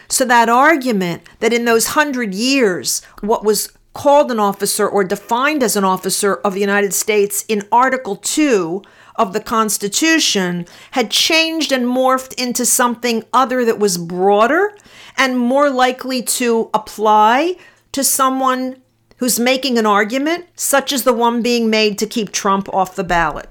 So, 0.10 0.26
that 0.26 0.50
argument 0.50 1.24
that 1.39 1.54
in 1.54 1.65
those 1.65 1.88
hundred 1.88 2.34
years, 2.34 3.02
what 3.22 3.45
was 3.45 3.72
called 3.93 4.32
an 4.32 4.39
officer 4.39 4.88
or 4.88 5.04
defined 5.04 5.62
as 5.62 5.76
an 5.76 5.84
officer 5.84 6.36
of 6.36 6.54
the 6.54 6.60
United 6.60 6.93
States 6.93 7.43
in 7.48 7.67
Article 7.72 8.15
2 8.15 8.82
of 9.15 9.34
the 9.34 9.41
Constitution 9.41 10.65
had 10.91 11.12
changed 11.12 11.72
and 11.72 11.86
morphed 11.86 12.34
into 12.36 12.65
something 12.65 13.24
other 13.34 13.65
that 13.65 13.78
was 13.78 13.98
broader 13.98 14.74
and 15.17 15.38
more 15.38 15.69
likely 15.69 16.24
to 16.24 16.69
apply 16.74 17.56
to 17.91 18.04
someone 18.04 18.82
who's 19.17 19.39
making 19.39 19.78
an 19.78 19.86
argument, 19.86 20.45
such 20.56 20.93
as 20.93 21.04
the 21.04 21.13
one 21.13 21.41
being 21.41 21.69
made 21.69 21.98
to 22.00 22.08
keep 22.08 22.32
Trump 22.32 22.74
off 22.74 22.95
the 22.95 23.04
ballot. 23.04 23.50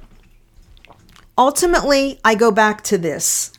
Ultimately, 1.36 2.18
I 2.24 2.34
go 2.34 2.50
back 2.50 2.82
to 2.84 2.96
this. 2.96 3.52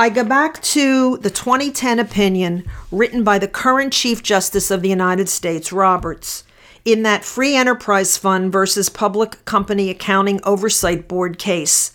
I 0.00 0.08
go 0.08 0.24
back 0.24 0.62
to 0.62 1.18
the 1.18 1.28
2010 1.28 1.98
opinion 1.98 2.64
written 2.90 3.22
by 3.22 3.38
the 3.38 3.46
current 3.46 3.92
Chief 3.92 4.22
Justice 4.22 4.70
of 4.70 4.80
the 4.80 4.88
United 4.88 5.28
States, 5.28 5.74
Roberts, 5.74 6.42
in 6.86 7.02
that 7.02 7.22
Free 7.22 7.54
Enterprise 7.54 8.16
Fund 8.16 8.50
versus 8.50 8.88
Public 8.88 9.44
Company 9.44 9.90
Accounting 9.90 10.40
Oversight 10.42 11.06
Board 11.06 11.38
case, 11.38 11.94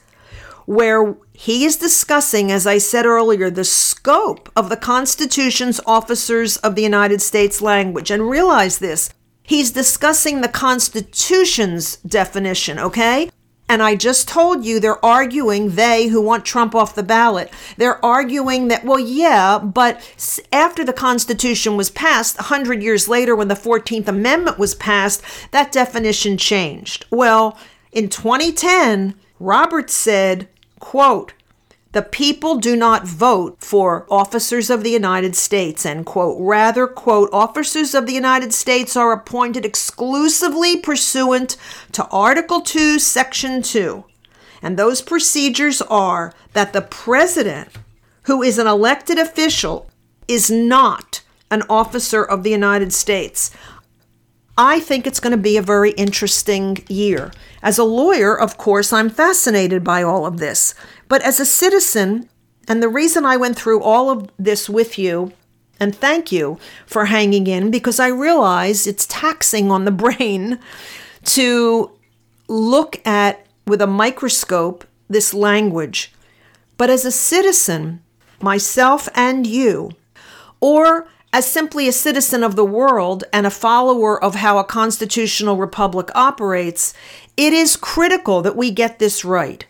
where 0.67 1.17
he 1.33 1.65
is 1.65 1.77
discussing, 1.77 2.51
as 2.51 2.67
I 2.67 2.77
said 2.77 3.07
earlier, 3.07 3.49
the 3.49 3.63
scope 3.63 4.51
of 4.55 4.69
the 4.69 4.77
Constitution's 4.77 5.81
officers 5.87 6.57
of 6.57 6.75
the 6.75 6.83
United 6.83 7.23
States 7.23 7.59
language. 7.59 8.11
And 8.11 8.29
realize 8.29 8.77
this 8.77 9.09
he's 9.41 9.71
discussing 9.71 10.41
the 10.41 10.47
Constitution's 10.47 11.95
definition, 11.97 12.77
okay? 12.77 13.31
And 13.67 13.81
I 13.81 13.95
just 13.95 14.27
told 14.27 14.63
you 14.63 14.79
they're 14.79 15.03
arguing, 15.03 15.71
they 15.71 16.07
who 16.07 16.21
want 16.21 16.45
Trump 16.45 16.75
off 16.75 16.93
the 16.93 17.01
ballot, 17.01 17.51
they're 17.77 18.03
arguing 18.05 18.67
that, 18.67 18.85
well, 18.85 18.99
yeah, 18.99 19.57
but 19.57 19.99
after 20.51 20.85
the 20.85 20.93
Constitution 20.93 21.75
was 21.75 21.89
passed, 21.89 22.37
100 22.37 22.83
years 22.83 23.07
later, 23.07 23.35
when 23.35 23.47
the 23.47 23.55
14th 23.55 24.07
Amendment 24.07 24.59
was 24.59 24.75
passed, 24.75 25.23
that 25.49 25.71
definition 25.71 26.37
changed. 26.37 27.05
Well, 27.09 27.57
in 27.91 28.09
2010, 28.09 29.15
Roberts 29.39 29.93
said, 29.93 30.47
quote, 30.79 31.33
the 31.95 32.01
people 32.01 32.57
do 32.57 32.75
not 32.75 33.07
vote 33.07 33.55
for 33.61 34.05
officers 34.09 34.69
of 34.69 34.83
the 34.83 34.89
United 34.89 35.33
States, 35.33 35.85
end 35.85 36.05
quote. 36.05 36.35
Rather, 36.37 36.87
quote, 36.87 37.29
officers 37.31 37.95
of 37.95 38.05
the 38.05 38.11
United 38.11 38.53
States 38.53 38.97
are 38.97 39.13
appointed 39.13 39.63
exclusively 39.63 40.75
pursuant 40.75 41.55
to 41.93 42.05
Article 42.07 42.59
2, 42.59 42.99
Section 42.99 43.61
2. 43.61 44.03
And 44.61 44.75
those 44.75 45.01
procedures 45.01 45.81
are 45.83 46.33
that 46.51 46.73
the 46.73 46.81
president, 46.81 47.69
who 48.23 48.43
is 48.43 48.57
an 48.57 48.67
elected 48.67 49.17
official, 49.17 49.89
is 50.27 50.51
not 50.51 51.21
an 51.49 51.63
officer 51.69 52.25
of 52.25 52.43
the 52.43 52.51
United 52.51 52.91
States 52.91 53.51
I 54.57 54.79
think 54.79 55.05
it's 55.05 55.19
going 55.19 55.31
to 55.31 55.37
be 55.37 55.57
a 55.57 55.61
very 55.61 55.91
interesting 55.91 56.77
year. 56.87 57.31
As 57.61 57.77
a 57.77 57.83
lawyer, 57.83 58.39
of 58.39 58.57
course, 58.57 58.93
I'm 58.93 59.09
fascinated 59.09 59.83
by 59.83 60.01
all 60.01 60.25
of 60.25 60.37
this. 60.37 60.73
But 61.07 61.21
as 61.21 61.39
a 61.39 61.45
citizen, 61.45 62.29
and 62.67 62.81
the 62.81 62.89
reason 62.89 63.25
I 63.25 63.37
went 63.37 63.55
through 63.55 63.81
all 63.81 64.09
of 64.09 64.29
this 64.37 64.69
with 64.69 64.97
you, 64.97 65.33
and 65.79 65.95
thank 65.95 66.31
you 66.31 66.57
for 66.85 67.05
hanging 67.05 67.47
in, 67.47 67.69
because 67.69 67.99
I 67.99 68.07
realize 68.07 68.87
it's 68.87 69.05
taxing 69.07 69.71
on 69.71 69.85
the 69.85 69.91
brain 70.03 70.59
to 71.25 71.91
look 72.47 73.05
at 73.05 73.45
with 73.67 73.81
a 73.81 73.87
microscope 73.87 74.85
this 75.09 75.33
language. 75.33 76.13
But 76.77 76.89
as 76.89 77.05
a 77.05 77.11
citizen, 77.11 78.01
myself 78.41 79.07
and 79.15 79.47
you, 79.47 79.91
or 80.59 81.07
as 81.31 81.45
simply 81.45 81.87
a 81.87 81.91
citizen 81.91 82.43
of 82.43 82.55
the 82.55 82.65
world 82.65 83.25
and 83.33 83.45
a 83.45 83.51
follower 83.51 84.21
of 84.21 84.35
how 84.35 84.57
a 84.57 84.63
constitutional 84.63 85.57
republic 85.57 86.09
operates, 86.15 86.93
it 87.35 87.51
is 87.53 87.75
critical 87.75 88.41
that 88.41 88.55
we 88.55 88.71
get 88.71 88.99
this 88.99 89.25
right. 89.25 89.65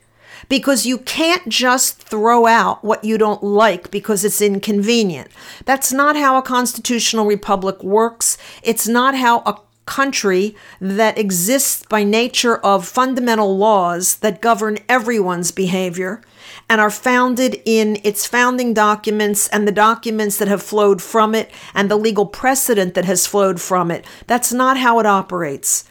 Because 0.49 0.85
you 0.85 0.97
can't 0.99 1.47
just 1.49 2.01
throw 2.01 2.45
out 2.45 2.83
what 2.83 3.03
you 3.03 3.17
don't 3.17 3.43
like 3.43 3.91
because 3.91 4.23
it's 4.23 4.41
inconvenient. 4.41 5.29
That's 5.65 5.91
not 5.91 6.15
how 6.15 6.37
a 6.37 6.41
constitutional 6.41 7.25
republic 7.25 7.83
works. 7.83 8.37
It's 8.63 8.87
not 8.87 9.15
how 9.15 9.39
a 9.39 9.59
country 9.85 10.55
that 10.81 11.17
exists 11.17 11.85
by 11.87 12.03
nature 12.03 12.57
of 12.57 12.87
fundamental 12.87 13.57
laws 13.57 14.17
that 14.17 14.41
govern 14.41 14.79
everyone's 14.89 15.51
behavior 15.51 16.21
and 16.67 16.81
are 16.81 16.89
founded 16.89 17.61
in 17.65 17.99
its 18.03 18.25
founding 18.25 18.73
documents 18.73 19.47
and 19.49 19.67
the 19.67 19.71
documents 19.71 20.37
that 20.37 20.47
have 20.47 20.63
flowed 20.63 21.01
from 21.01 21.35
it 21.35 21.51
and 21.73 21.89
the 21.89 21.95
legal 21.95 22.25
precedent 22.25 22.93
that 22.95 23.05
has 23.05 23.27
flowed 23.27 23.61
from 23.61 23.91
it. 23.91 24.05
That's 24.27 24.51
not 24.51 24.77
how 24.77 24.99
it 24.99 25.05
operates. 25.05 25.83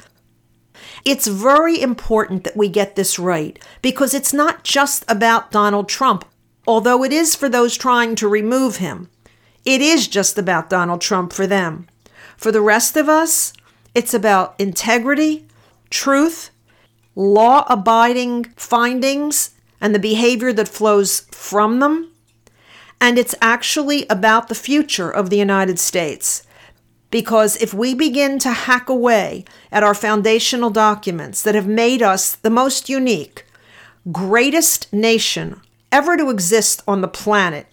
It's 1.05 1.27
very 1.27 1.81
important 1.81 2.45
that 2.45 2.57
we 2.57 2.69
get 2.69 2.97
this 2.97 3.19
right 3.19 3.59
because 3.83 4.15
it's 4.15 4.33
not 4.33 4.65
just 4.65 5.05
about 5.09 5.51
Donald 5.51 5.89
Trump, 5.89 6.25
although 6.67 7.05
it 7.05 7.13
is 7.13 7.35
for 7.35 7.49
those 7.49 7.77
trying 7.77 8.15
to 8.17 8.29
remove 8.29 8.77
him. 8.77 9.09
It 9.65 9.81
is 9.81 10.09
just 10.09 10.39
about 10.39 10.71
Donald 10.71 11.01
Trump 11.01 11.33
for 11.33 11.47
them. 11.47 11.89
For 12.37 12.53
the 12.53 12.61
rest 12.61 12.97
of 12.97 13.09
us, 13.09 13.53
it's 13.95 14.13
about 14.13 14.55
integrity, 14.59 15.47
truth, 15.89 16.51
law 17.15 17.65
abiding 17.69 18.45
findings, 18.57 19.51
and 19.81 19.95
the 19.95 19.99
behavior 19.99 20.53
that 20.53 20.69
flows 20.69 21.21
from 21.31 21.79
them. 21.79 22.11
And 23.01 23.19
it's 23.19 23.35
actually 23.41 24.07
about 24.09 24.49
the 24.49 24.55
future 24.55 25.11
of 25.11 25.31
the 25.31 25.37
United 25.37 25.79
States. 25.79 26.43
Because 27.15 27.55
if 27.63 27.73
we 27.73 27.95
begin 27.95 28.41
to 28.41 28.51
hack 28.51 28.89
away 28.89 29.45
at 29.71 29.85
our 29.85 29.95
foundational 29.95 30.69
documents 30.69 31.43
that 31.43 31.55
have 31.55 31.69
made 31.69 32.03
us 32.03 32.35
the 32.35 32.51
most 32.51 32.89
unique, 32.89 33.47
greatest 34.11 34.93
nation 34.93 35.61
ever 35.93 36.17
to 36.17 36.29
exist 36.29 36.83
on 36.89 37.03
the 37.03 37.07
planet, 37.07 37.69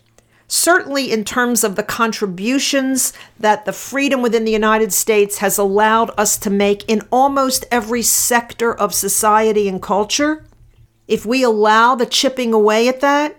certainly 0.48 1.12
in 1.12 1.24
terms 1.24 1.64
of 1.64 1.76
the 1.76 1.82
contributions 1.82 3.14
that 3.40 3.66
the 3.66 3.74
freedom 3.74 4.22
within 4.22 4.46
the 4.46 4.52
United 4.52 4.94
States 4.94 5.40
has 5.40 5.58
allowed 5.58 6.12
us 6.20 6.38
to 6.38 6.52
make 6.52 6.88
in 6.88 7.02
almost 7.10 7.66
every 7.72 8.04
sector 8.04 8.72
of 8.72 8.94
society 8.94 9.68
and 9.68 9.82
culture, 9.82 10.46
if 11.08 11.26
we 11.26 11.42
allow 11.42 11.96
the 11.96 12.06
chipping 12.06 12.54
away 12.54 12.88
at 12.88 13.02
that, 13.02 13.36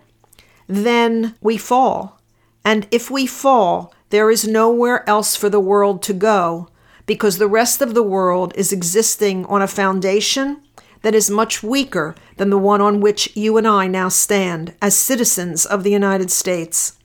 then 0.66 1.36
we 1.40 1.56
fall. 1.56 2.20
And 2.64 2.88
if 2.90 3.08
we 3.08 3.24
fall, 3.24 3.94
there 4.12 4.30
is 4.30 4.46
nowhere 4.46 5.08
else 5.08 5.34
for 5.34 5.48
the 5.48 5.58
world 5.58 6.02
to 6.02 6.12
go 6.12 6.68
because 7.06 7.38
the 7.38 7.48
rest 7.48 7.80
of 7.80 7.94
the 7.94 8.02
world 8.02 8.52
is 8.54 8.70
existing 8.70 9.46
on 9.46 9.62
a 9.62 9.66
foundation 9.66 10.62
that 11.00 11.14
is 11.14 11.30
much 11.30 11.62
weaker 11.62 12.14
than 12.36 12.50
the 12.50 12.58
one 12.58 12.82
on 12.82 13.00
which 13.00 13.34
you 13.34 13.56
and 13.56 13.66
I 13.66 13.86
now 13.86 14.10
stand 14.10 14.74
as 14.82 14.94
citizens 14.94 15.64
of 15.64 15.82
the 15.82 15.90
United 15.90 16.30
States. 16.30 16.98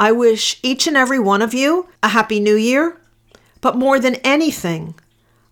I 0.00 0.12
wish 0.12 0.58
each 0.62 0.86
and 0.86 0.96
every 0.96 1.18
one 1.18 1.42
of 1.42 1.52
you 1.52 1.90
a 2.02 2.08
Happy 2.08 2.40
New 2.40 2.56
Year, 2.56 2.98
but 3.60 3.76
more 3.76 4.00
than 4.00 4.14
anything, 4.24 4.94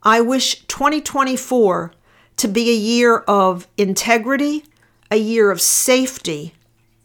I 0.02 0.22
wish 0.22 0.60
2024 0.68 1.92
to 2.38 2.48
be 2.48 2.70
a 2.70 2.74
year 2.74 3.18
of 3.28 3.68
integrity, 3.76 4.64
a 5.10 5.16
year 5.16 5.50
of 5.50 5.60
safety, 5.60 6.54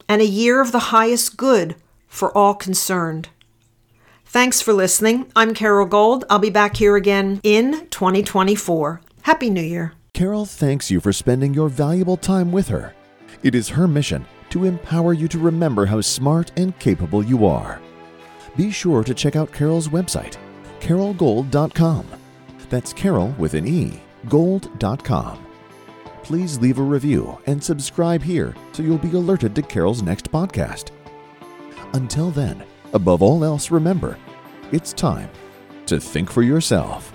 and 0.08 0.22
a 0.22 0.26
year 0.26 0.62
of 0.62 0.72
the 0.72 0.92
highest 0.96 1.36
good 1.36 1.76
for 2.12 2.38
all 2.38 2.54
concerned. 2.54 3.30
Thanks 4.26 4.62
for 4.62 4.74
listening. 4.74 5.32
I'm 5.36 5.54
Carole 5.54 5.88
Gold. 5.88 6.26
I'll 6.30 6.40
be 6.40 6.50
back 6.50 6.76
here 6.76 6.96
again 6.96 7.40
in 7.44 7.88
2024. 7.88 9.02
Happy 9.24 9.50
New 9.50 9.62
Year. 9.62 9.94
Carole 10.14 10.46
thanks 10.46 10.92
you 10.92 11.00
for 11.00 11.14
spending 11.14 11.54
your 11.54 11.70
valuable 11.70 12.18
time 12.18 12.52
with 12.52 12.68
her. 12.68 12.94
It 13.44 13.56
is 13.56 13.70
her 13.70 13.88
mission 13.88 14.26
to 14.50 14.66
empower 14.66 15.14
you 15.14 15.28
to 15.30 15.40
remember 15.40 15.86
how 15.86 16.02
smart 16.02 16.52
and 16.58 16.78
capable 16.80 17.24
you 17.24 17.46
are. 17.46 17.82
Be 18.58 18.72
sure 18.72 19.04
to 19.04 19.14
check 19.14 19.36
out 19.36 19.52
Carole's 19.52 19.88
website, 19.88 20.38
carolegold.com. 20.82 22.06
That's 22.70 22.94
Carol 22.94 23.34
with 23.38 23.54
an 23.54 23.68
E 23.68 24.00
gold.com. 24.30 25.46
Please 26.24 26.60
leave 26.60 26.78
a 26.78 26.84
review 26.84 27.40
and 27.48 27.64
subscribe 27.64 28.22
here 28.22 28.56
so 28.74 28.84
you'll 28.84 28.98
be 28.98 29.12
alerted 29.12 29.56
to 29.56 29.62
Carole's 29.62 30.04
next 30.04 30.32
podcast. 30.32 30.92
Until 31.94 32.32
then, 32.32 32.64
above 32.94 33.22
all 33.22 33.44
else, 33.44 33.70
remember 33.72 34.18
it's 34.72 34.94
time 34.94 35.30
to 35.86 36.00
think 36.00 36.32
for 36.32 36.42
yourself. 36.42 37.14